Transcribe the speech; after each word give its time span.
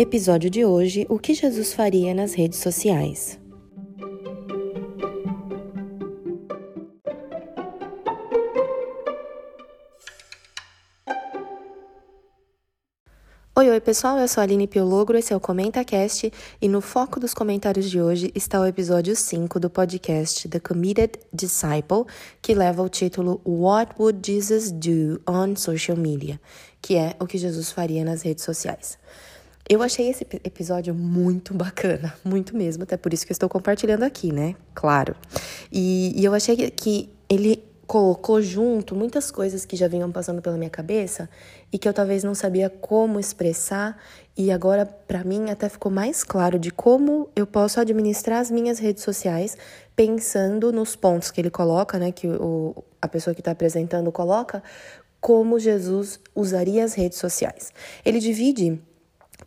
Episódio 0.00 0.48
de 0.48 0.64
hoje: 0.64 1.04
O 1.08 1.18
que 1.18 1.34
Jesus 1.34 1.72
faria 1.72 2.14
nas 2.14 2.32
redes 2.32 2.60
sociais? 2.60 3.36
Oi, 13.56 13.68
oi 13.68 13.80
pessoal, 13.80 14.16
eu 14.20 14.28
sou 14.28 14.40
a 14.40 14.44
Aline 14.44 14.68
Piologro, 14.68 15.18
esse 15.18 15.32
é 15.32 15.36
o 15.36 15.40
ComentaCast 15.40 16.32
e 16.62 16.68
no 16.68 16.80
foco 16.80 17.18
dos 17.18 17.34
comentários 17.34 17.90
de 17.90 18.00
hoje 18.00 18.30
está 18.36 18.60
o 18.60 18.66
episódio 18.66 19.16
5 19.16 19.58
do 19.58 19.68
podcast 19.68 20.48
The 20.48 20.60
Committed 20.60 21.18
Disciple, 21.32 22.04
que 22.40 22.54
leva 22.54 22.84
o 22.84 22.88
título 22.88 23.40
What 23.44 23.96
Would 23.98 24.20
Jesus 24.24 24.70
Do 24.70 25.20
on 25.28 25.56
Social 25.56 25.96
Media, 25.96 26.40
que 26.80 26.94
é 26.94 27.16
o 27.18 27.26
que 27.26 27.36
Jesus 27.36 27.72
faria 27.72 28.04
nas 28.04 28.22
redes 28.22 28.44
sociais. 28.44 28.96
Eu 29.68 29.82
achei 29.82 30.08
esse 30.08 30.26
episódio 30.44 30.94
muito 30.94 31.52
bacana, 31.52 32.14
muito 32.24 32.56
mesmo, 32.56 32.84
até 32.84 32.96
por 32.96 33.12
isso 33.12 33.26
que 33.26 33.32
eu 33.32 33.34
estou 33.34 33.48
compartilhando 33.48 34.02
aqui, 34.02 34.32
né? 34.32 34.54
Claro. 34.74 35.14
E, 35.70 36.18
e 36.18 36.24
eu 36.24 36.32
achei 36.32 36.70
que 36.70 37.10
ele 37.28 37.62
colocou 37.86 38.42
junto 38.42 38.94
muitas 38.94 39.30
coisas 39.30 39.64
que 39.64 39.74
já 39.74 39.88
vinham 39.88 40.12
passando 40.12 40.42
pela 40.42 40.58
minha 40.58 40.68
cabeça 40.68 41.28
e 41.72 41.78
que 41.78 41.88
eu 41.88 41.92
talvez 41.94 42.22
não 42.22 42.34
sabia 42.34 42.68
como 42.68 43.18
expressar 43.18 43.96
e 44.36 44.50
agora 44.52 44.84
para 44.84 45.24
mim 45.24 45.48
até 45.50 45.70
ficou 45.70 45.90
mais 45.90 46.22
claro 46.22 46.58
de 46.58 46.70
como 46.70 47.30
eu 47.34 47.46
posso 47.46 47.80
administrar 47.80 48.40
as 48.40 48.50
minhas 48.50 48.78
redes 48.78 49.02
sociais 49.02 49.56
pensando 49.96 50.70
nos 50.70 50.94
pontos 50.94 51.30
que 51.30 51.40
ele 51.40 51.48
coloca, 51.48 51.98
né, 51.98 52.12
que 52.12 52.28
o, 52.28 52.84
a 53.00 53.08
pessoa 53.08 53.34
que 53.34 53.40
está 53.40 53.52
apresentando 53.52 54.12
coloca, 54.12 54.62
como 55.18 55.58
Jesus 55.58 56.20
usaria 56.34 56.84
as 56.84 56.92
redes 56.92 57.18
sociais. 57.18 57.72
Ele 58.04 58.20
divide 58.20 58.78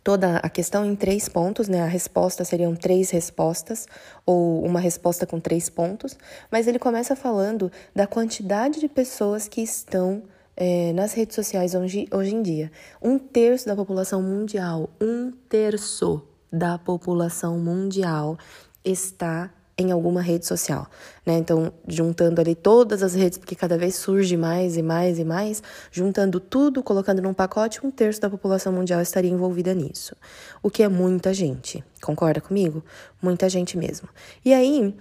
toda 0.02 0.38
a 0.38 0.48
questão 0.48 0.84
em 0.84 0.96
três 0.96 1.28
pontos, 1.28 1.68
né? 1.68 1.82
A 1.82 1.86
resposta 1.86 2.44
seriam 2.44 2.74
três 2.74 3.10
respostas, 3.10 3.86
ou 4.26 4.64
uma 4.64 4.80
resposta 4.80 5.26
com 5.26 5.38
três 5.38 5.68
pontos, 5.68 6.16
mas 6.50 6.66
ele 6.66 6.78
começa 6.78 7.14
falando 7.14 7.70
da 7.94 8.06
quantidade 8.06 8.80
de 8.80 8.88
pessoas 8.88 9.48
que 9.48 9.60
estão 9.60 10.22
é, 10.56 10.92
nas 10.92 11.12
redes 11.12 11.34
sociais 11.34 11.74
hoje, 11.74 12.06
hoje 12.12 12.34
em 12.34 12.42
dia. 12.42 12.70
Um 13.00 13.18
terço 13.18 13.66
da 13.66 13.76
população 13.76 14.22
mundial, 14.22 14.90
um 15.00 15.30
terço 15.48 16.22
da 16.52 16.78
população 16.78 17.58
mundial 17.58 18.36
está 18.84 19.50
em 19.82 19.92
alguma 19.92 20.22
rede 20.22 20.46
social, 20.46 20.86
né? 21.26 21.34
Então, 21.34 21.72
juntando 21.86 22.40
ali 22.40 22.54
todas 22.54 23.02
as 23.02 23.14
redes, 23.14 23.38
porque 23.38 23.54
cada 23.54 23.76
vez 23.76 23.96
surge 23.96 24.36
mais 24.36 24.76
e 24.76 24.82
mais 24.82 25.18
e 25.18 25.24
mais, 25.24 25.62
juntando 25.90 26.40
tudo, 26.40 26.82
colocando 26.82 27.20
num 27.20 27.34
pacote, 27.34 27.84
um 27.84 27.90
terço 27.90 28.20
da 28.20 28.30
população 28.30 28.72
mundial 28.72 29.00
estaria 29.00 29.30
envolvida 29.30 29.74
nisso. 29.74 30.16
O 30.62 30.70
que 30.70 30.82
é 30.82 30.88
muita 30.88 31.34
gente. 31.34 31.84
Concorda 32.02 32.40
comigo? 32.40 32.84
Muita 33.20 33.48
gente 33.48 33.76
mesmo. 33.76 34.08
E 34.44 34.54
aí, 34.54 34.96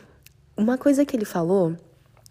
uma 0.58 0.78
coisa 0.78 1.06
que 1.06 1.16
ele 1.16 1.26
falou 1.26 1.76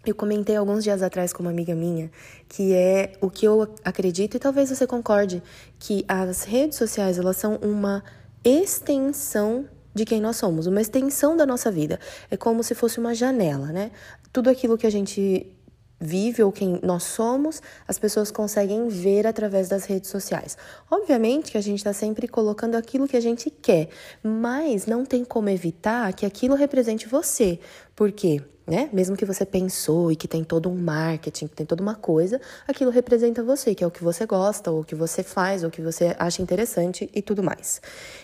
eu 0.03 0.15
comentei 0.15 0.55
alguns 0.55 0.83
dias 0.83 1.03
atrás 1.03 1.31
com 1.31 1.43
uma 1.43 1.51
amiga 1.51 1.75
minha 1.75 2.09
que 2.49 2.73
é 2.73 3.13
o 3.21 3.29
que 3.29 3.45
eu 3.45 3.67
acredito 3.85 4.35
e 4.35 4.39
talvez 4.39 4.69
você 4.69 4.87
concorde 4.87 5.43
que 5.77 6.03
as 6.07 6.43
redes 6.43 6.77
sociais 6.77 7.19
elas 7.19 7.37
são 7.37 7.55
uma 7.57 8.03
extensão 8.43 9.67
de 9.93 10.05
quem 10.05 10.21
nós 10.21 10.37
somos, 10.37 10.67
uma 10.67 10.81
extensão 10.81 11.35
da 11.35 11.45
nossa 11.45 11.71
vida. 11.71 11.99
É 12.29 12.37
como 12.37 12.63
se 12.63 12.73
fosse 12.73 12.99
uma 12.99 13.13
janela, 13.13 13.67
né? 13.67 13.91
Tudo 14.31 14.49
aquilo 14.49 14.77
que 14.77 14.87
a 14.87 14.89
gente 14.91 15.55
vive 16.01 16.41
ou 16.41 16.51
quem 16.51 16.79
nós 16.81 17.03
somos, 17.03 17.61
as 17.87 17.99
pessoas 17.99 18.31
conseguem 18.31 18.87
ver 18.87 19.27
através 19.27 19.69
das 19.69 19.85
redes 19.85 20.09
sociais. 20.09 20.57
Obviamente 20.89 21.51
que 21.51 21.57
a 21.57 21.61
gente 21.61 21.77
está 21.77 21.93
sempre 21.93 22.27
colocando 22.27 22.75
aquilo 22.75 23.07
que 23.07 23.15
a 23.15 23.21
gente 23.21 23.51
quer, 23.51 23.89
mas 24.23 24.87
não 24.87 25.05
tem 25.05 25.23
como 25.23 25.49
evitar 25.49 26.11
que 26.13 26.25
aquilo 26.25 26.55
represente 26.55 27.07
você. 27.07 27.59
Por 27.95 28.11
quê? 28.11 28.41
Né? 28.71 28.89
Mesmo 28.93 29.17
que 29.17 29.25
você 29.25 29.45
pensou 29.45 30.13
e 30.13 30.15
que 30.15 30.29
tem 30.29 30.45
todo 30.45 30.69
um 30.69 30.75
marketing, 30.75 31.47
que 31.47 31.55
tem 31.57 31.65
toda 31.65 31.83
uma 31.83 31.93
coisa, 31.93 32.39
aquilo 32.65 32.89
representa 32.89 33.43
você, 33.43 33.75
que 33.75 33.83
é 33.83 33.87
o 33.87 33.91
que 33.91 34.01
você 34.01 34.25
gosta, 34.25 34.71
ou 34.71 34.79
o 34.79 34.83
que 34.85 34.95
você 34.95 35.23
faz, 35.23 35.61
ou 35.61 35.67
o 35.67 35.71
que 35.71 35.81
você 35.81 36.15
acha 36.17 36.41
interessante 36.41 37.09
e 37.13 37.21
tudo 37.21 37.43
mais. 37.43 37.81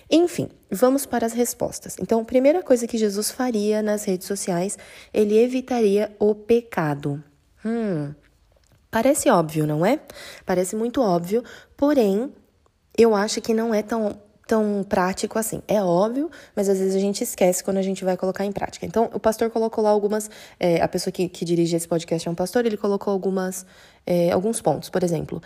Enfim, 0.09 0.47
vamos 0.72 1.06
para 1.06 1.25
as 1.25 1.34
respostas. 1.34 1.97
Então, 2.00 2.24
primeira 2.24 2.63
coisa 2.63 2.88
que 2.88 2.97
Jesus 2.97 3.30
faria 3.30 3.81
nas 3.81 4.06
redes 4.06 4.25
sociais, 4.25 4.78
ele 5.13 5.38
evitaria 5.38 6.16
o 6.18 6.34
pecado. 6.34 7.22
Hum, 7.66 8.16
parece 8.90 9.29
óbvio, 9.29 9.68
não 9.68 9.85
é? 9.85 10.00
Parece 10.46 10.78
muito 10.78 11.02
óbvio, 11.02 11.44
porém, 11.75 12.31
eu 12.97 13.14
acho 13.14 13.41
que 13.41 13.53
não 13.53 13.74
é 13.74 13.84
tão 13.84 14.18
tão 14.47 14.84
prático 14.88 15.38
assim. 15.38 15.62
É 15.68 15.84
óbvio, 15.84 16.31
mas 16.56 16.69
às 16.69 16.80
vezes 16.80 16.96
a 16.96 17.00
gente 17.00 17.24
esquece 17.24 17.63
quando 17.63 17.78
a 17.78 17.81
gente 17.81 18.03
vai 18.06 18.16
colocar 18.16 18.46
em 18.46 18.52
prática. 18.52 18.85
Então, 18.85 19.09
o 19.13 19.19
pastor 19.19 19.50
colocou 19.50 19.84
lá 19.84 19.90
algumas. 19.90 20.30
É, 20.59 20.81
a 20.81 20.88
pessoa 20.88 21.12
que, 21.12 21.28
que 21.28 21.44
dirige 21.44 21.75
esse 21.75 21.88
podcast 21.88 22.28
é 22.28 22.31
um 22.31 22.35
pastor, 22.35 22.66
ele 22.66 22.78
colocou 22.78 23.12
algumas, 23.12 23.66
é, 24.06 24.31
alguns 24.31 24.62
pontos. 24.62 24.90
Por 24.90 25.03
exemplo, 25.03 25.41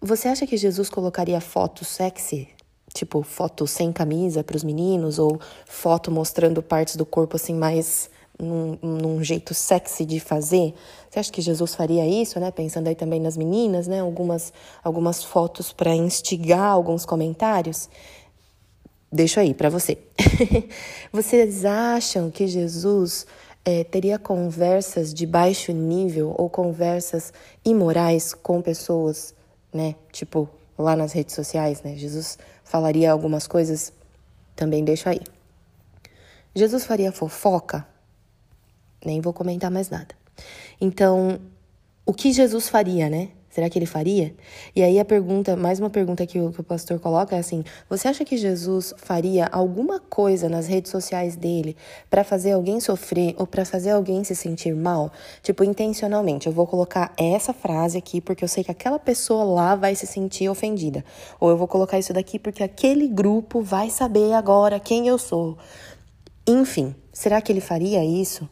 você 0.00 0.28
acha 0.28 0.46
que 0.46 0.56
Jesus 0.56 0.88
colocaria 0.88 1.40
foto 1.40 1.84
sexy? 1.84 2.48
Tipo, 2.94 3.22
foto 3.22 3.66
sem 3.66 3.92
camisa 3.92 4.42
para 4.42 4.56
os 4.56 4.64
meninos, 4.64 5.18
ou 5.18 5.38
foto 5.66 6.10
mostrando 6.10 6.62
partes 6.62 6.96
do 6.96 7.04
corpo 7.04 7.36
assim 7.36 7.54
mais 7.54 8.08
num, 8.40 8.78
num, 8.80 9.22
jeito 9.22 9.52
sexy 9.52 10.06
de 10.06 10.20
fazer. 10.20 10.72
Você 11.10 11.18
acha 11.18 11.32
que 11.32 11.42
Jesus 11.42 11.74
faria 11.74 12.06
isso, 12.06 12.38
né? 12.38 12.50
Pensando 12.50 12.86
aí 12.86 12.94
também 12.94 13.20
nas 13.20 13.36
meninas, 13.36 13.86
né? 13.88 14.00
Algumas, 14.00 14.52
algumas 14.82 15.22
fotos 15.24 15.72
para 15.72 15.94
instigar 15.94 16.70
alguns 16.70 17.04
comentários. 17.04 17.88
Deixo 19.10 19.40
aí 19.40 19.54
para 19.54 19.70
você. 19.70 19.98
Vocês 21.10 21.64
acham 21.64 22.30
que 22.30 22.46
Jesus 22.46 23.26
é, 23.64 23.82
teria 23.82 24.18
conversas 24.18 25.14
de 25.14 25.26
baixo 25.26 25.72
nível 25.72 26.34
ou 26.36 26.50
conversas 26.50 27.32
imorais 27.64 28.34
com 28.34 28.60
pessoas, 28.60 29.34
né? 29.72 29.94
Tipo, 30.12 30.48
lá 30.78 30.94
nas 30.94 31.12
redes 31.12 31.34
sociais, 31.34 31.82
né? 31.82 31.96
Jesus 31.96 32.38
falaria 32.62 33.10
algumas 33.10 33.46
coisas, 33.46 33.92
também 34.54 34.84
deixo 34.84 35.08
aí. 35.08 35.20
Jesus 36.54 36.84
faria 36.84 37.10
fofoca? 37.10 37.86
Nem 39.04 39.20
vou 39.20 39.32
comentar 39.32 39.70
mais 39.70 39.88
nada. 39.88 40.14
Então, 40.80 41.40
o 42.04 42.12
que 42.12 42.32
Jesus 42.32 42.68
faria, 42.68 43.08
né? 43.08 43.30
Será 43.58 43.68
que 43.68 43.76
ele 43.76 43.86
faria? 43.86 44.32
E 44.72 44.84
aí 44.84 45.00
a 45.00 45.04
pergunta, 45.04 45.56
mais 45.56 45.80
uma 45.80 45.90
pergunta 45.90 46.24
que 46.24 46.38
o, 46.38 46.52
que 46.52 46.60
o 46.60 46.62
pastor 46.62 47.00
coloca 47.00 47.34
é 47.34 47.40
assim: 47.40 47.64
você 47.90 48.06
acha 48.06 48.24
que 48.24 48.36
Jesus 48.36 48.94
faria 48.96 49.46
alguma 49.46 49.98
coisa 49.98 50.48
nas 50.48 50.68
redes 50.68 50.92
sociais 50.92 51.34
dele 51.34 51.76
para 52.08 52.22
fazer 52.22 52.52
alguém 52.52 52.78
sofrer 52.78 53.34
ou 53.36 53.48
para 53.48 53.64
fazer 53.64 53.90
alguém 53.90 54.22
se 54.22 54.36
sentir 54.36 54.76
mal? 54.76 55.10
Tipo, 55.42 55.64
intencionalmente, 55.64 56.46
eu 56.46 56.52
vou 56.52 56.68
colocar 56.68 57.12
essa 57.16 57.52
frase 57.52 57.98
aqui 57.98 58.20
porque 58.20 58.44
eu 58.44 58.48
sei 58.48 58.62
que 58.62 58.70
aquela 58.70 58.96
pessoa 58.96 59.42
lá 59.42 59.74
vai 59.74 59.96
se 59.96 60.06
sentir 60.06 60.48
ofendida. 60.48 61.04
Ou 61.40 61.50
eu 61.50 61.56
vou 61.56 61.66
colocar 61.66 61.98
isso 61.98 62.12
daqui 62.12 62.38
porque 62.38 62.62
aquele 62.62 63.08
grupo 63.08 63.60
vai 63.60 63.90
saber 63.90 64.34
agora 64.34 64.78
quem 64.78 65.08
eu 65.08 65.18
sou. 65.18 65.58
Enfim, 66.46 66.94
será 67.12 67.40
que 67.40 67.50
ele 67.50 67.60
faria 67.60 68.04
isso? 68.04 68.48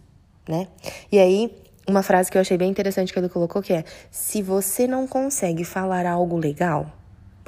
Né? 0.49 0.67
E 1.12 1.21
aí, 1.21 1.66
uma 1.87 2.03
frase 2.03 2.31
que 2.31 2.37
eu 2.37 2.41
achei 2.41 2.59
bem 2.59 2.71
interessante 2.71 3.13
que 3.13 3.19
ele 3.19 3.29
colocou 3.29 3.63
que 3.63 3.73
é: 3.73 3.85
se 4.11 4.43
você 4.43 4.87
não 4.87 5.07
consegue 5.07 5.65
falar 5.65 6.07
algo 6.07 6.37
legal, 6.37 6.93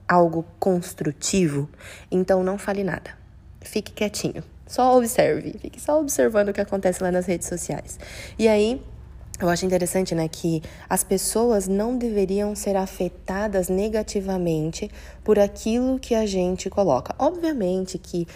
algo 0.09 0.45
construtivo, 0.59 1.69
então 2.11 2.43
não 2.43 2.57
fale 2.57 2.85
nada. 2.85 3.11
Fique 3.61 3.93
quietinho. 3.93 4.43
Só 4.67 4.97
observe, 4.97 5.55
fique 5.59 5.81
só 5.81 5.99
observando 5.99 6.51
o 6.51 6.53
que 6.53 6.61
acontece 6.61 7.03
lá 7.03 7.11
nas 7.11 7.27
redes 7.27 7.49
sociais. 7.49 7.99
E 8.39 8.47
aí, 8.47 8.83
eu 9.41 9.49
acho 9.49 9.65
interessante, 9.65 10.15
né, 10.15 10.29
que 10.29 10.63
as 10.91 11.05
pessoas 11.05 11.69
não 11.69 11.97
deveriam 11.97 12.55
ser 12.55 12.77
afetadas 12.77 13.69
negativamente 13.69 14.91
por 15.23 15.39
aquilo 15.39 15.99
que 15.99 16.15
a 16.15 16.27
gente 16.27 16.69
coloca. 16.69 17.15
Obviamente 17.19 17.99
que 17.99 18.27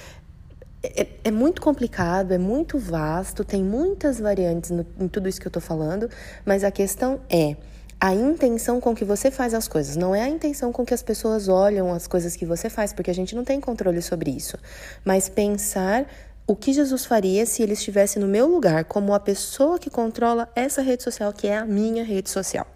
é, 0.83 1.07
é, 1.25 1.31
muito 1.31 1.63
complicado, 1.63 2.33
é 2.33 2.39
muito 2.39 2.79
vasto, 2.79 3.45
tem 3.45 3.63
muitas 3.63 4.19
variantes 4.19 4.71
no, 4.71 4.87
em 4.99 5.09
tudo 5.09 5.29
isso 5.29 5.41
que 5.41 5.47
eu 5.47 5.53
tô 5.53 5.61
falando, 5.61 6.09
mas 6.45 6.65
a 6.65 6.71
questão 6.71 7.21
é 7.31 7.57
a 8.01 8.13
intenção 8.13 8.81
com 8.81 8.95
que 8.95 9.05
você 9.05 9.31
faz 9.31 9.55
as 9.55 9.69
coisas, 9.69 9.95
não 9.95 10.13
é 10.13 10.23
a 10.23 10.29
intenção 10.29 10.73
com 10.73 10.85
que 10.85 10.93
as 10.93 11.03
pessoas 11.03 11.47
olham 11.47 11.93
as 11.95 12.09
coisas 12.09 12.35
que 12.35 12.45
você 12.45 12.69
faz, 12.69 12.93
porque 12.93 13.13
a 13.13 13.15
gente 13.15 13.35
não 13.37 13.45
tem 13.45 13.61
controle 13.61 14.03
sobre 14.03 14.33
isso, 14.33 14.59
mas 15.05 15.29
pensar 15.29 16.07
o 16.45 16.57
que 16.57 16.73
Jesus 16.73 17.05
faria 17.05 17.47
se 17.47 17.63
ele 17.63 17.75
estivesse 17.75 18.19
no 18.19 18.27
meu 18.27 18.49
lugar, 18.49 18.85
como 18.85 19.15
a 19.15 19.21
pessoa 19.21 19.79
que 19.79 19.89
controla 19.89 20.51
essa 20.57 20.83
rede 20.83 21.05
social, 21.05 21.33
que 21.33 21.47
é 21.47 21.57
a 21.57 21.65
minha 21.65 22.03
rede 22.03 22.29
social. 22.29 22.67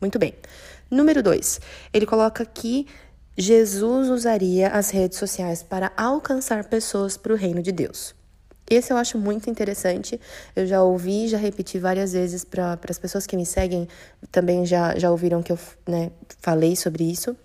Muito 0.00 0.18
bem. 0.20 0.34
Número 0.88 1.20
dois, 1.20 1.60
ele 1.92 2.06
coloca 2.06 2.44
aqui 2.44 2.86
Jesus 3.38 4.08
usaria 4.08 4.68
as 4.68 4.90
redes 4.90 5.18
sociais 5.18 5.62
para 5.62 5.92
alcançar 5.96 6.64
pessoas 6.64 7.16
para 7.16 7.32
o 7.32 7.36
reino 7.36 7.62
de 7.62 7.70
Deus. 7.70 8.14
Esse 8.68 8.92
eu 8.92 8.96
acho 8.96 9.18
muito 9.18 9.48
interessante. 9.48 10.20
Eu 10.54 10.66
já 10.66 10.82
ouvi, 10.82 11.28
já 11.28 11.38
repeti 11.38 11.78
várias 11.78 12.12
vezes 12.12 12.44
para 12.44 12.78
as 12.88 12.98
pessoas 12.98 13.26
que 13.26 13.36
me 13.36 13.46
seguem, 13.46 13.86
também 14.32 14.66
já, 14.66 14.98
já 14.98 15.10
ouviram 15.10 15.42
que 15.42 15.52
eu 15.52 15.58
né, 15.86 16.10
falei 16.40 16.74
sobre 16.74 17.04
isso. 17.04 17.36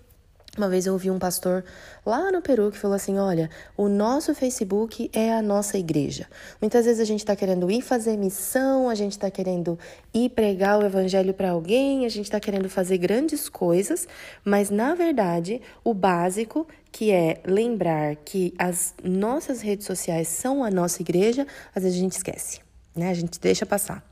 Uma 0.57 0.68
vez 0.68 0.86
eu 0.86 0.92
ouvi 0.92 1.09
um 1.09 1.18
pastor 1.18 1.63
lá 2.06 2.30
no 2.30 2.42
Peru 2.42 2.71
que 2.71 2.77
falou 2.77 2.95
assim: 2.95 3.18
Olha, 3.18 3.50
o 3.77 3.88
nosso 3.88 4.36
Facebook 4.36 5.09
é 5.13 5.31
a 5.33 5.42
nossa 5.42 5.77
igreja. 5.77 6.27
Muitas 6.59 6.83
vezes 6.83 7.00
a 7.00 7.06
gente 7.06 7.19
está 7.19 7.38
querendo 7.38 7.71
ir 7.71 7.81
fazer 7.81 8.18
missão, 8.18 8.89
a 8.89 8.95
gente 8.95 9.13
está 9.13 9.31
querendo 9.31 9.80
ir 10.13 10.30
pregar 10.31 10.77
o 10.77 10.86
evangelho 10.86 11.33
para 11.33 11.51
alguém, 11.51 12.06
a 12.06 12.09
gente 12.09 12.25
está 12.25 12.38
querendo 12.38 12.68
fazer 12.68 12.98
grandes 12.98 13.48
coisas, 13.48 14.06
mas 14.44 14.69
na 14.69 14.94
verdade 14.94 15.62
o 15.86 15.94
básico, 15.94 16.68
que 16.92 17.12
é 17.12 17.42
lembrar 17.45 18.18
que 18.18 18.53
as 18.57 18.94
nossas 19.01 19.62
redes 19.62 19.86
sociais 19.86 20.27
são 20.27 20.65
a 20.65 20.69
nossa 20.69 21.01
igreja, 21.01 21.48
às 21.74 21.83
vezes 21.83 21.98
a 21.98 22.01
gente 22.01 22.18
esquece, 22.18 22.59
né? 22.94 23.09
A 23.09 23.13
gente 23.13 23.39
deixa 23.39 23.65
passar. 23.65 24.03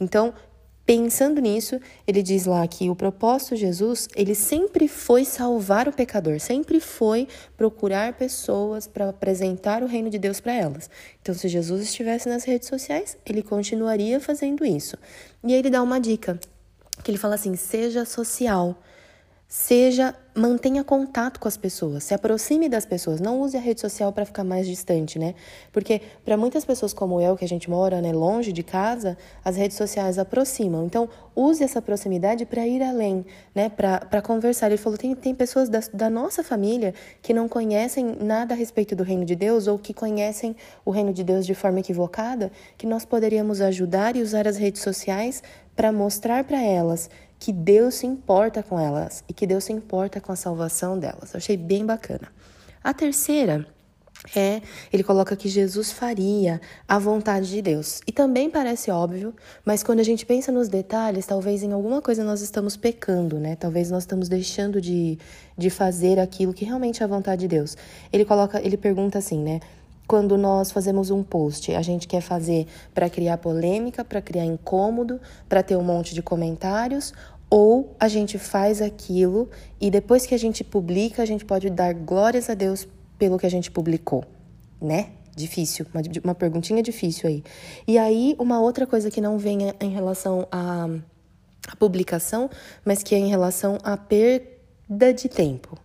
Então, 0.00 0.34
Pensando 0.86 1.40
nisso, 1.40 1.80
ele 2.06 2.22
diz 2.22 2.44
lá 2.44 2.66
que 2.68 2.90
o 2.90 2.94
propósito 2.94 3.54
de 3.54 3.62
Jesus, 3.62 4.06
ele 4.14 4.34
sempre 4.34 4.86
foi 4.86 5.24
salvar 5.24 5.88
o 5.88 5.92
pecador, 5.92 6.38
sempre 6.38 6.78
foi 6.78 7.26
procurar 7.56 8.12
pessoas 8.12 8.86
para 8.86 9.08
apresentar 9.08 9.82
o 9.82 9.86
reino 9.86 10.10
de 10.10 10.18
Deus 10.18 10.40
para 10.40 10.52
elas. 10.52 10.90
Então, 11.22 11.34
se 11.34 11.48
Jesus 11.48 11.82
estivesse 11.84 12.28
nas 12.28 12.44
redes 12.44 12.68
sociais, 12.68 13.16
ele 13.24 13.42
continuaria 13.42 14.20
fazendo 14.20 14.62
isso. 14.62 14.98
E 15.42 15.54
aí 15.54 15.58
ele 15.58 15.70
dá 15.70 15.82
uma 15.82 15.98
dica, 15.98 16.38
que 17.02 17.10
ele 17.10 17.18
fala 17.18 17.36
assim: 17.36 17.56
seja 17.56 18.04
social. 18.04 18.78
Seja, 19.48 20.14
mantenha 20.34 20.82
contato 20.82 21.38
com 21.38 21.46
as 21.46 21.56
pessoas, 21.56 22.02
se 22.04 22.12
aproxime 22.12 22.68
das 22.68 22.84
pessoas, 22.84 23.20
não 23.20 23.40
use 23.40 23.56
a 23.56 23.60
rede 23.60 23.80
social 23.80 24.12
para 24.12 24.24
ficar 24.24 24.42
mais 24.42 24.66
distante, 24.66 25.16
né? 25.16 25.34
Porque 25.72 26.00
para 26.24 26.36
muitas 26.36 26.64
pessoas 26.64 26.92
como 26.92 27.20
eu, 27.20 27.36
que 27.36 27.44
a 27.44 27.48
gente 27.48 27.70
mora 27.70 28.00
né, 28.00 28.12
longe 28.12 28.52
de 28.52 28.64
casa, 28.64 29.16
as 29.44 29.56
redes 29.56 29.76
sociais 29.76 30.18
aproximam. 30.18 30.84
Então, 30.86 31.08
use 31.36 31.62
essa 31.62 31.80
proximidade 31.80 32.44
para 32.44 32.66
ir 32.66 32.82
além, 32.82 33.24
né? 33.54 33.68
Para 33.68 34.20
conversar. 34.20 34.66
Ele 34.66 34.76
falou: 34.76 34.98
tem, 34.98 35.14
tem 35.14 35.34
pessoas 35.34 35.68
da, 35.68 35.80
da 35.92 36.10
nossa 36.10 36.42
família 36.42 36.94
que 37.22 37.32
não 37.32 37.48
conhecem 37.48 38.16
nada 38.20 38.54
a 38.54 38.56
respeito 38.56 38.96
do 38.96 39.04
reino 39.04 39.24
de 39.24 39.36
Deus 39.36 39.68
ou 39.68 39.78
que 39.78 39.94
conhecem 39.94 40.56
o 40.84 40.90
reino 40.90 41.12
de 41.12 41.22
Deus 41.22 41.46
de 41.46 41.54
forma 41.54 41.78
equivocada, 41.78 42.50
que 42.76 42.86
nós 42.86 43.04
poderíamos 43.04 43.60
ajudar 43.60 44.16
e 44.16 44.22
usar 44.22 44.48
as 44.48 44.56
redes 44.56 44.82
sociais 44.82 45.42
para 45.76 45.92
mostrar 45.92 46.44
para 46.44 46.60
elas 46.60 47.08
que 47.44 47.52
Deus 47.52 47.96
se 47.96 48.06
importa 48.06 48.62
com 48.62 48.80
elas 48.80 49.22
e 49.28 49.34
que 49.34 49.46
Deus 49.46 49.64
se 49.64 49.72
importa 49.72 50.18
com 50.18 50.32
a 50.32 50.36
salvação 50.36 50.98
delas. 50.98 51.34
Eu 51.34 51.36
achei 51.36 51.58
bem 51.58 51.84
bacana. 51.84 52.32
A 52.82 52.94
terceira 52.94 53.66
é, 54.34 54.62
ele 54.90 55.04
coloca 55.04 55.36
que 55.36 55.46
Jesus 55.46 55.92
faria 55.92 56.58
a 56.88 56.98
vontade 56.98 57.50
de 57.50 57.60
Deus. 57.60 58.00
E 58.06 58.12
também 58.12 58.48
parece 58.48 58.90
óbvio, 58.90 59.34
mas 59.62 59.82
quando 59.82 60.00
a 60.00 60.02
gente 60.02 60.24
pensa 60.24 60.50
nos 60.50 60.68
detalhes, 60.68 61.26
talvez 61.26 61.62
em 61.62 61.72
alguma 61.72 62.00
coisa 62.00 62.24
nós 62.24 62.40
estamos 62.40 62.78
pecando, 62.78 63.38
né? 63.38 63.56
Talvez 63.56 63.90
nós 63.90 64.04
estamos 64.04 64.26
deixando 64.26 64.80
de, 64.80 65.18
de 65.58 65.68
fazer 65.68 66.18
aquilo 66.18 66.54
que 66.54 66.64
realmente 66.64 67.02
é 67.02 67.04
a 67.04 67.06
vontade 67.06 67.42
de 67.42 67.48
Deus. 67.48 67.76
Ele 68.10 68.24
coloca, 68.24 68.58
ele 68.64 68.78
pergunta 68.78 69.18
assim, 69.18 69.38
né? 69.38 69.60
Quando 70.06 70.36
nós 70.36 70.70
fazemos 70.70 71.10
um 71.10 71.22
post, 71.22 71.74
a 71.74 71.80
gente 71.80 72.06
quer 72.06 72.20
fazer 72.20 72.66
para 72.92 73.08
criar 73.08 73.38
polêmica, 73.38 74.04
para 74.04 74.20
criar 74.20 74.44
incômodo, 74.44 75.18
para 75.48 75.62
ter 75.62 75.76
um 75.76 75.82
monte 75.82 76.14
de 76.14 76.20
comentários, 76.20 77.14
ou 77.54 77.94
a 78.00 78.08
gente 78.08 78.36
faz 78.36 78.82
aquilo 78.82 79.48
e 79.80 79.88
depois 79.88 80.26
que 80.26 80.34
a 80.34 80.36
gente 80.36 80.64
publica, 80.64 81.22
a 81.22 81.24
gente 81.24 81.44
pode 81.44 81.70
dar 81.70 81.94
glórias 81.94 82.50
a 82.50 82.54
Deus 82.54 82.88
pelo 83.16 83.38
que 83.38 83.46
a 83.46 83.48
gente 83.48 83.70
publicou, 83.70 84.24
né? 84.82 85.10
Difícil, 85.36 85.86
uma, 85.94 86.02
uma 86.24 86.34
perguntinha 86.34 86.82
difícil 86.82 87.28
aí. 87.28 87.44
E 87.86 87.96
aí, 87.96 88.34
uma 88.40 88.60
outra 88.60 88.88
coisa 88.88 89.08
que 89.08 89.20
não 89.20 89.38
vem 89.38 89.72
em 89.80 89.90
relação 89.90 90.48
à, 90.50 90.88
à 91.68 91.76
publicação, 91.76 92.50
mas 92.84 93.04
que 93.04 93.14
é 93.14 93.18
em 93.18 93.28
relação 93.28 93.78
à 93.84 93.96
perda 93.96 95.14
de 95.14 95.28
tempo. 95.28 95.78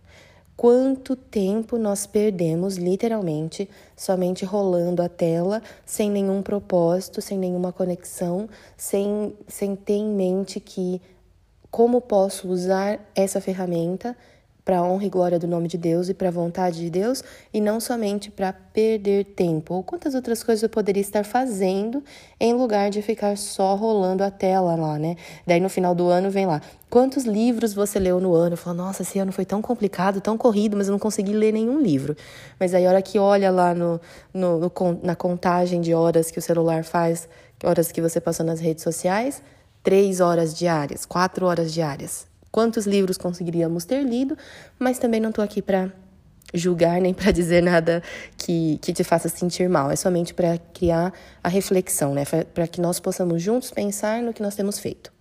Quanto 0.56 1.14
tempo 1.14 1.78
nós 1.78 2.04
perdemos, 2.04 2.78
literalmente, 2.78 3.70
somente 3.96 4.44
rolando 4.44 5.02
a 5.02 5.08
tela, 5.08 5.62
sem 5.86 6.10
nenhum 6.10 6.42
propósito, 6.42 7.22
sem 7.22 7.38
nenhuma 7.38 7.72
conexão, 7.72 8.48
sem, 8.76 9.36
sem 9.46 9.76
ter 9.76 9.94
em 9.94 10.12
mente 10.12 10.58
que 10.58 11.00
como 11.70 12.00
posso 12.00 12.48
usar 12.48 12.98
essa 13.14 13.40
ferramenta 13.40 14.16
para 14.64 14.78
a 14.78 14.82
honra 14.82 15.04
e 15.04 15.08
glória 15.08 15.38
do 15.38 15.48
nome 15.48 15.66
de 15.66 15.76
Deus 15.76 16.08
e 16.08 16.14
para 16.14 16.28
a 16.28 16.30
vontade 16.30 16.78
de 16.78 16.90
Deus 16.90 17.24
e 17.52 17.60
não 17.60 17.80
somente 17.80 18.30
para 18.30 18.52
perder 18.52 19.24
tempo. 19.24 19.74
Ou 19.74 19.82
quantas 19.82 20.14
outras 20.14 20.42
coisas 20.42 20.62
eu 20.62 20.68
poderia 20.68 21.00
estar 21.00 21.24
fazendo 21.24 22.04
em 22.38 22.52
lugar 22.52 22.90
de 22.90 23.02
ficar 23.02 23.36
só 23.36 23.74
rolando 23.74 24.22
a 24.22 24.30
tela 24.30 24.76
lá, 24.76 24.98
né? 24.98 25.16
Daí 25.46 25.60
no 25.60 25.68
final 25.68 25.94
do 25.94 26.08
ano 26.08 26.30
vem 26.30 26.46
lá. 26.46 26.60
Quantos 26.88 27.24
livros 27.24 27.72
você 27.72 27.98
leu 27.98 28.20
no 28.20 28.34
ano? 28.34 28.54
Eu 28.54 28.56
falo, 28.56 28.76
nossa, 28.76 29.02
esse 29.02 29.18
ano 29.18 29.32
foi 29.32 29.44
tão 29.44 29.62
complicado, 29.62 30.20
tão 30.20 30.36
corrido, 30.36 30.76
mas 30.76 30.88
eu 30.88 30.92
não 30.92 30.98
consegui 30.98 31.32
ler 31.32 31.52
nenhum 31.52 31.80
livro. 31.80 32.16
Mas 32.58 32.74
aí 32.74 32.86
a 32.86 32.90
hora 32.90 33.02
que 33.02 33.18
olha 33.18 33.50
lá 33.50 33.74
no, 33.74 34.00
no, 34.32 34.58
no 34.60 34.72
na 35.02 35.16
contagem 35.16 35.80
de 35.80 35.94
horas 35.94 36.30
que 36.30 36.38
o 36.38 36.42
celular 36.42 36.84
faz, 36.84 37.28
horas 37.64 37.90
que 37.90 38.00
você 38.00 38.20
passou 38.20 38.44
nas 38.44 38.60
redes 38.60 38.82
sociais, 38.84 39.42
três 39.82 40.20
horas 40.20 40.54
diárias, 40.54 41.04
quatro 41.06 41.46
horas 41.46 41.72
diárias. 41.72 42.26
Quantos 42.50 42.86
livros 42.86 43.16
conseguiríamos 43.16 43.84
ter 43.84 44.02
lido, 44.02 44.36
mas 44.78 44.98
também 44.98 45.20
não 45.20 45.30
estou 45.30 45.44
aqui 45.44 45.62
para 45.62 45.92
julgar 46.52 47.00
nem 47.00 47.14
para 47.14 47.30
dizer 47.32 47.62
nada 47.62 48.02
que, 48.36 48.78
que 48.82 48.92
te 48.92 49.04
faça 49.04 49.28
sentir 49.28 49.68
mal. 49.68 49.90
É 49.90 49.96
somente 49.96 50.34
para 50.34 50.58
criar 50.74 51.12
a 51.42 51.48
reflexão, 51.48 52.14
né? 52.14 52.24
Para 52.54 52.66
que 52.66 52.80
nós 52.80 52.98
possamos 52.98 53.42
juntos 53.42 53.70
pensar 53.70 54.22
no 54.22 54.32
que 54.32 54.42
nós 54.42 54.54
temos 54.54 54.78
feito. 54.78 55.12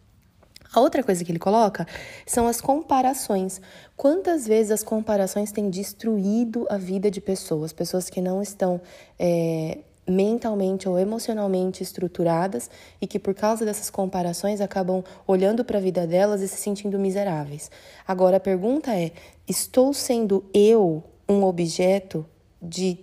A 0.71 0.79
outra 0.79 1.01
coisa 1.01 1.23
que 1.25 1.31
ele 1.31 1.39
coloca 1.39 1.87
são 2.27 2.47
as 2.47 2.61
comparações. 2.61 3.59
Quantas 3.97 4.45
vezes 4.45 4.71
as 4.71 4.83
comparações 4.83 5.51
têm 5.51 5.67
destruído 5.69 6.67
a 6.69 6.77
vida 6.77 7.09
de 7.09 7.19
pessoas? 7.19 7.73
Pessoas 7.73 8.07
que 8.07 8.21
não 8.21 8.39
estão 8.41 8.79
é, 9.17 9.79
mentalmente 10.09 10.89
ou 10.89 10.97
emocionalmente 10.97 11.83
estruturadas 11.83 12.69
e 13.01 13.07
que 13.07 13.19
por 13.19 13.33
causa 13.33 13.65
dessas 13.65 13.89
comparações 13.89 14.61
acabam 14.61 15.03
olhando 15.27 15.63
para 15.63 15.77
a 15.77 15.81
vida 15.81 16.07
delas 16.07 16.41
e 16.41 16.47
se 16.47 16.57
sentindo 16.57 16.97
miseráveis. 16.97 17.69
Agora 18.07 18.37
a 18.37 18.39
pergunta 18.39 18.93
é: 18.93 19.11
estou 19.47 19.93
sendo 19.93 20.43
eu 20.53 21.03
um 21.27 21.43
objeto 21.43 22.25
de 22.61 22.99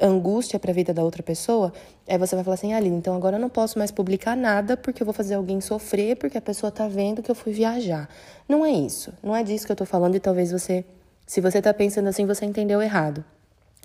angústia 0.00 0.58
para 0.58 0.70
a 0.70 0.74
vida 0.74 0.94
da 0.94 1.02
outra 1.02 1.22
pessoa? 1.22 1.72
Aí 2.08 2.16
você 2.16 2.34
vai 2.34 2.44
falar 2.44 2.54
assim: 2.54 2.72
"Aline, 2.72 2.96
então 2.96 3.14
agora 3.14 3.36
eu 3.36 3.40
não 3.40 3.50
posso 3.50 3.78
mais 3.78 3.90
publicar 3.90 4.36
nada 4.36 4.76
porque 4.76 5.02
eu 5.02 5.06
vou 5.06 5.14
fazer 5.14 5.34
alguém 5.34 5.60
sofrer 5.60 6.16
porque 6.16 6.38
a 6.38 6.42
pessoa 6.42 6.68
está 6.68 6.88
vendo 6.88 7.22
que 7.22 7.30
eu 7.30 7.34
fui 7.34 7.52
viajar". 7.52 8.08
Não 8.48 8.64
é 8.64 8.70
isso. 8.70 9.12
Não 9.22 9.36
é 9.36 9.42
disso 9.42 9.66
que 9.66 9.72
eu 9.72 9.74
estou 9.74 9.86
falando 9.86 10.14
e 10.14 10.20
talvez 10.20 10.50
você, 10.50 10.84
se 11.26 11.40
você 11.40 11.58
está 11.58 11.74
pensando 11.74 12.08
assim, 12.08 12.26
você 12.26 12.44
entendeu 12.44 12.80
errado 12.80 13.24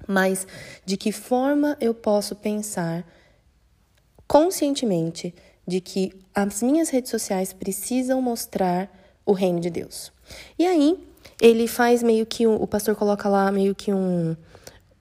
mas 0.07 0.47
de 0.85 0.97
que 0.97 1.11
forma 1.11 1.77
eu 1.79 1.93
posso 1.93 2.35
pensar 2.35 3.05
conscientemente 4.27 5.33
de 5.67 5.79
que 5.79 6.11
as 6.33 6.61
minhas 6.61 6.89
redes 6.89 7.11
sociais 7.11 7.53
precisam 7.53 8.21
mostrar 8.21 8.89
o 9.25 9.31
reino 9.31 9.59
de 9.59 9.69
Deus. 9.69 10.11
E 10.57 10.65
aí, 10.65 10.97
ele 11.41 11.67
faz 11.67 12.03
meio 12.03 12.25
que 12.25 12.45
um, 12.45 12.55
o 12.55 12.67
pastor 12.67 12.95
coloca 12.95 13.29
lá 13.29 13.51
meio 13.51 13.73
que 13.73 13.93
um 13.93 14.35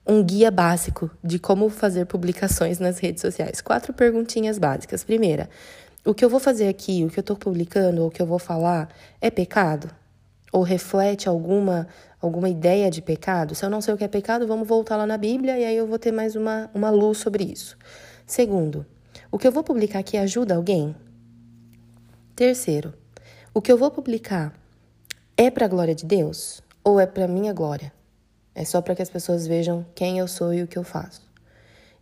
um 0.05 0.21
guia 0.21 0.51
básico 0.51 1.09
de 1.23 1.39
como 1.39 1.69
fazer 1.69 2.05
publicações 2.05 2.77
nas 2.77 2.99
redes 2.99 3.21
sociais. 3.21 3.61
Quatro 3.61 3.93
perguntinhas 3.93 4.57
básicas. 4.59 5.03
Primeira, 5.03 5.49
o 6.05 6.13
que 6.13 6.23
eu 6.25 6.29
vou 6.29 6.39
fazer 6.39 6.67
aqui, 6.67 7.05
o 7.05 7.09
que 7.09 7.17
eu 7.17 7.21
estou 7.21 7.37
publicando, 7.37 8.01
ou 8.01 8.07
o 8.09 8.11
que 8.11 8.21
eu 8.21 8.25
vou 8.25 8.39
falar, 8.39 8.89
é 9.21 9.31
pecado? 9.31 9.89
Ou 10.53 10.61
reflete 10.61 11.27
alguma 11.27 11.87
alguma 12.21 12.47
ideia 12.47 12.89
de 12.89 13.01
pecado, 13.01 13.53
se 13.53 13.65
eu 13.65 13.69
não 13.69 13.81
sei 13.81 13.93
o 13.93 13.97
que 13.97 14.03
é 14.05 14.07
pecado, 14.07 14.47
vamos 14.47 14.65
voltar 14.65 14.95
lá 14.95 15.05
na 15.05 15.17
Bíblia 15.17 15.59
e 15.59 15.65
aí 15.65 15.75
eu 15.75 15.85
vou 15.85 15.99
ter 15.99 16.13
mais 16.13 16.37
uma, 16.37 16.71
uma 16.73 16.89
luz 16.89 17.17
sobre 17.17 17.43
isso. 17.43 17.77
Segundo, 18.25 18.85
o 19.29 19.37
que 19.37 19.45
eu 19.45 19.51
vou 19.51 19.61
publicar 19.61 19.99
aqui 19.99 20.15
ajuda 20.15 20.55
alguém? 20.55 20.95
Terceiro, 22.33 22.93
o 23.53 23.61
que 23.61 23.69
eu 23.69 23.77
vou 23.77 23.91
publicar 23.91 24.53
é 25.35 25.51
para 25.51 25.65
a 25.65 25.67
glória 25.67 25.93
de 25.93 26.05
Deus 26.05 26.61
ou 26.81 26.97
é 26.97 27.05
para 27.05 27.27
minha 27.27 27.51
glória? 27.51 27.91
É 28.55 28.63
só 28.63 28.81
para 28.81 28.95
que 28.95 29.01
as 29.01 29.09
pessoas 29.09 29.45
vejam 29.45 29.85
quem 29.93 30.17
eu 30.17 30.27
sou 30.27 30.53
e 30.53 30.63
o 30.63 30.67
que 30.67 30.77
eu 30.77 30.83
faço. 30.83 31.29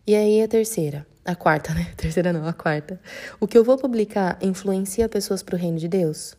E 0.06 0.16
aí 0.16 0.40
a 0.40 0.48
terceira, 0.48 1.08
a 1.26 1.34
quarta, 1.36 1.74
né? 1.76 1.88
Terceira 1.98 2.32
não, 2.32 2.48
a 2.48 2.54
quarta. 2.54 3.02
O 3.40 3.48
que 3.48 3.58
eu 3.58 3.64
vou 3.64 3.78
publicar 3.78 4.38
influencia 4.40 5.10
pessoas 5.10 5.42
para 5.42 5.56
o 5.56 5.58
reino 5.58 5.80
de 5.80 5.88
Deus? 5.88 6.36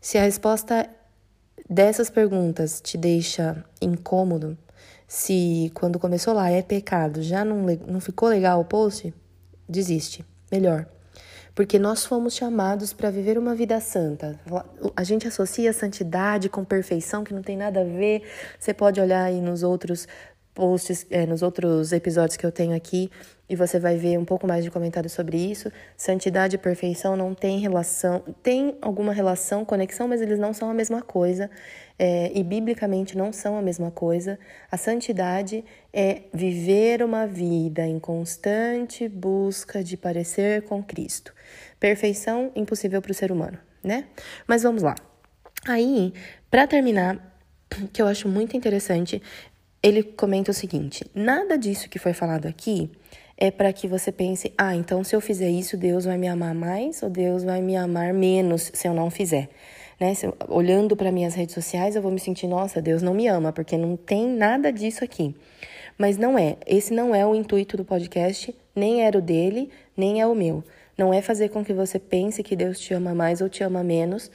Se 0.00 0.18
a 0.18 0.22
resposta 0.22 0.88
dessas 1.68 2.10
perguntas 2.10 2.80
te 2.80 2.96
deixa 2.96 3.64
incômodo, 3.80 4.56
se 5.06 5.70
quando 5.74 5.98
começou 5.98 6.32
lá 6.32 6.50
é 6.50 6.62
pecado, 6.62 7.22
já 7.22 7.44
não, 7.44 7.66
não 7.86 8.00
ficou 8.00 8.28
legal 8.28 8.60
o 8.60 8.64
post, 8.64 9.12
desiste. 9.68 10.24
Melhor. 10.50 10.86
Porque 11.54 11.78
nós 11.78 12.04
fomos 12.06 12.34
chamados 12.34 12.94
para 12.94 13.10
viver 13.10 13.36
uma 13.36 13.54
vida 13.54 13.78
santa. 13.78 14.40
A 14.96 15.04
gente 15.04 15.28
associa 15.28 15.70
santidade 15.72 16.48
com 16.48 16.64
perfeição, 16.64 17.24
que 17.24 17.34
não 17.34 17.42
tem 17.42 17.58
nada 17.58 17.82
a 17.82 17.84
ver. 17.84 18.22
Você 18.58 18.72
pode 18.72 19.00
olhar 19.00 19.24
aí 19.24 19.40
nos 19.40 19.62
outros 19.62 20.08
posts, 20.54 21.06
é, 21.10 21.26
nos 21.26 21.42
outros 21.42 21.92
episódios 21.92 22.36
que 22.36 22.44
eu 22.44 22.52
tenho 22.52 22.74
aqui, 22.74 23.10
e 23.48 23.56
você 23.56 23.78
vai 23.78 23.96
ver 23.96 24.18
um 24.18 24.24
pouco 24.24 24.46
mais 24.46 24.64
de 24.64 24.70
comentários 24.70 25.12
sobre 25.12 25.36
isso. 25.36 25.70
Santidade 25.94 26.56
e 26.56 26.58
perfeição 26.58 27.16
não 27.16 27.34
tem 27.34 27.58
relação, 27.58 28.22
tem 28.42 28.78
alguma 28.80 29.12
relação, 29.12 29.62
conexão, 29.64 30.08
mas 30.08 30.22
eles 30.22 30.38
não 30.38 30.54
são 30.54 30.70
a 30.70 30.74
mesma 30.74 31.02
coisa. 31.02 31.50
É, 31.98 32.32
e 32.34 32.42
biblicamente 32.42 33.16
não 33.16 33.30
são 33.30 33.58
a 33.58 33.62
mesma 33.62 33.90
coisa. 33.90 34.38
A 34.70 34.78
santidade 34.78 35.64
é 35.92 36.22
viver 36.32 37.02
uma 37.02 37.26
vida 37.26 37.86
em 37.86 37.98
constante 37.98 39.06
busca 39.06 39.84
de 39.84 39.98
parecer 39.98 40.62
com 40.62 40.82
Cristo. 40.82 41.34
Perfeição 41.78 42.50
impossível 42.56 43.02
para 43.02 43.12
o 43.12 43.14
ser 43.14 43.30
humano, 43.30 43.58
né? 43.84 44.06
Mas 44.46 44.62
vamos 44.62 44.82
lá. 44.82 44.94
Aí, 45.68 46.12
para 46.50 46.66
terminar, 46.66 47.36
que 47.92 48.00
eu 48.00 48.06
acho 48.06 48.28
muito 48.28 48.56
interessante, 48.56 49.22
ele 49.82 50.02
comenta 50.02 50.50
o 50.50 50.54
seguinte: 50.54 51.04
nada 51.14 51.58
disso 51.58 51.88
que 51.88 51.98
foi 51.98 52.12
falado 52.12 52.46
aqui 52.46 52.90
é 53.36 53.50
para 53.50 53.72
que 53.72 53.88
você 53.88 54.12
pense, 54.12 54.52
ah, 54.56 54.76
então 54.76 55.02
se 55.02 55.16
eu 55.16 55.20
fizer 55.20 55.50
isso, 55.50 55.76
Deus 55.76 56.04
vai 56.04 56.16
me 56.16 56.28
amar 56.28 56.54
mais 56.54 57.02
ou 57.02 57.10
Deus 57.10 57.42
vai 57.42 57.60
me 57.60 57.76
amar 57.76 58.14
menos 58.14 58.70
se 58.72 58.86
eu 58.86 58.94
não 58.94 59.10
fizer. 59.10 59.48
Né? 59.98 60.12
Eu, 60.22 60.36
olhando 60.48 60.96
para 60.96 61.10
minhas 61.10 61.34
redes 61.34 61.54
sociais, 61.54 61.96
eu 61.96 62.02
vou 62.02 62.12
me 62.12 62.20
sentir, 62.20 62.46
nossa, 62.46 62.80
Deus 62.80 63.02
não 63.02 63.14
me 63.14 63.26
ama, 63.26 63.52
porque 63.52 63.76
não 63.76 63.96
tem 63.96 64.28
nada 64.28 64.72
disso 64.72 65.02
aqui. 65.02 65.34
Mas 65.98 66.16
não 66.16 66.38
é. 66.38 66.56
Esse 66.66 66.92
não 66.92 67.14
é 67.14 67.26
o 67.26 67.34
intuito 67.34 67.76
do 67.76 67.84
podcast, 67.84 68.54
nem 68.74 69.04
era 69.04 69.18
o 69.18 69.22
dele, 69.22 69.70
nem 69.96 70.20
é 70.20 70.26
o 70.26 70.34
meu. 70.34 70.62
Não 70.96 71.12
é 71.12 71.22
fazer 71.22 71.48
com 71.48 71.64
que 71.64 71.72
você 71.72 71.98
pense 71.98 72.42
que 72.42 72.54
Deus 72.54 72.78
te 72.78 72.94
ama 72.94 73.14
mais 73.14 73.40
ou 73.40 73.48
te 73.48 73.64
ama 73.64 73.82
menos, 73.82 74.30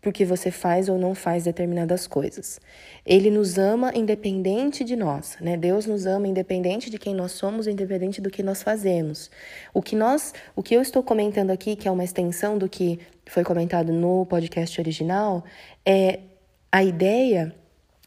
porque 0.00 0.24
você 0.24 0.50
faz 0.50 0.88
ou 0.88 0.98
não 0.98 1.14
faz 1.14 1.44
determinadas 1.44 2.06
coisas. 2.06 2.60
Ele 3.04 3.30
nos 3.30 3.58
ama 3.58 3.92
independente 3.94 4.82
de 4.82 4.96
nós, 4.96 5.36
né? 5.40 5.56
Deus 5.56 5.86
nos 5.86 6.06
ama 6.06 6.26
independente 6.26 6.88
de 6.88 6.98
quem 6.98 7.14
nós 7.14 7.32
somos, 7.32 7.66
independente 7.66 8.20
do 8.20 8.30
que 8.30 8.42
nós 8.42 8.62
fazemos. 8.62 9.30
O 9.74 9.82
que 9.82 9.94
nós, 9.94 10.32
o 10.56 10.62
que 10.62 10.74
eu 10.74 10.82
estou 10.82 11.02
comentando 11.02 11.50
aqui, 11.50 11.76
que 11.76 11.86
é 11.86 11.90
uma 11.90 12.04
extensão 12.04 12.56
do 12.56 12.68
que 12.68 12.98
foi 13.26 13.44
comentado 13.44 13.92
no 13.92 14.24
podcast 14.26 14.80
original, 14.80 15.44
é 15.84 16.20
a 16.72 16.82
ideia 16.82 17.54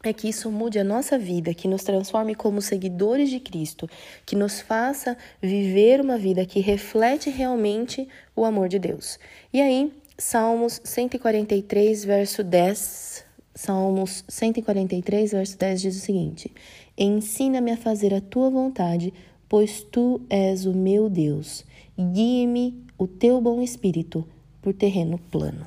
é 0.02 0.12
que 0.12 0.28
isso 0.28 0.50
mude 0.50 0.78
a 0.78 0.84
nossa 0.84 1.18
vida, 1.18 1.54
que 1.54 1.66
nos 1.66 1.82
transforme 1.82 2.34
como 2.34 2.60
seguidores 2.60 3.30
de 3.30 3.40
Cristo, 3.40 3.88
que 4.26 4.36
nos 4.36 4.60
faça 4.60 5.16
viver 5.40 6.00
uma 6.00 6.18
vida 6.18 6.44
que 6.44 6.60
reflete 6.60 7.30
realmente 7.30 8.06
o 8.36 8.44
amor 8.44 8.68
de 8.68 8.78
Deus. 8.78 9.18
E 9.50 9.62
aí, 9.62 9.90
Salmos 10.16 10.80
143, 10.84 12.04
verso 12.04 12.44
10. 12.44 13.24
Salmos 13.52 14.24
143, 14.28 15.32
verso 15.32 15.58
10 15.58 15.80
diz 15.80 15.96
o 15.96 16.00
seguinte: 16.00 16.52
Ensina-me 16.96 17.72
a 17.72 17.76
fazer 17.76 18.14
a 18.14 18.20
tua 18.20 18.48
vontade, 18.48 19.12
pois 19.48 19.82
tu 19.82 20.20
és 20.30 20.66
o 20.66 20.72
meu 20.72 21.10
Deus. 21.10 21.64
Guie-me 21.98 22.84
o 22.96 23.08
teu 23.08 23.40
bom 23.40 23.60
espírito 23.60 24.24
por 24.62 24.72
terreno 24.72 25.18
plano. 25.32 25.66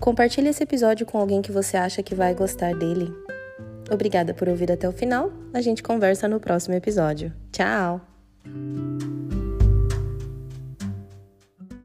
Compartilhe 0.00 0.48
esse 0.48 0.64
episódio 0.64 1.06
com 1.06 1.18
alguém 1.18 1.42
que 1.42 1.52
você 1.52 1.76
acha 1.76 2.02
que 2.02 2.14
vai 2.14 2.34
gostar 2.34 2.74
dele. 2.74 3.12
Obrigada 3.90 4.34
por 4.34 4.48
ouvir 4.48 4.70
até 4.70 4.88
o 4.88 4.92
final. 4.92 5.32
A 5.52 5.60
gente 5.60 5.82
conversa 5.82 6.28
no 6.28 6.40
próximo 6.40 6.74
episódio. 6.74 7.32
Tchau! 7.52 8.00